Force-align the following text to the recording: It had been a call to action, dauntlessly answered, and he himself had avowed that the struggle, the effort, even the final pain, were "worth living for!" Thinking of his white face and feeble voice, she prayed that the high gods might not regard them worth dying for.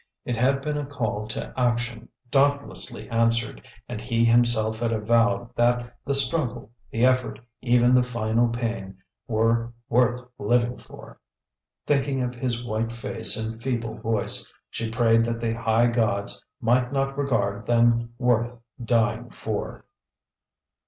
It 0.25 0.35
had 0.35 0.63
been 0.63 0.79
a 0.79 0.85
call 0.87 1.27
to 1.27 1.53
action, 1.55 2.09
dauntlessly 2.31 3.07
answered, 3.11 3.61
and 3.87 4.01
he 4.01 4.25
himself 4.25 4.79
had 4.79 4.91
avowed 4.91 5.51
that 5.55 5.95
the 6.05 6.15
struggle, 6.15 6.71
the 6.89 7.05
effort, 7.05 7.37
even 7.61 7.93
the 7.93 8.01
final 8.01 8.47
pain, 8.49 8.97
were 9.27 9.71
"worth 9.89 10.23
living 10.39 10.79
for!" 10.79 11.19
Thinking 11.85 12.23
of 12.23 12.33
his 12.33 12.65
white 12.65 12.91
face 12.91 13.37
and 13.37 13.61
feeble 13.61 13.93
voice, 13.93 14.51
she 14.71 14.89
prayed 14.89 15.23
that 15.25 15.39
the 15.39 15.53
high 15.53 15.85
gods 15.85 16.43
might 16.59 16.91
not 16.91 17.15
regard 17.15 17.67
them 17.67 18.15
worth 18.17 18.57
dying 18.83 19.29
for. 19.29 19.85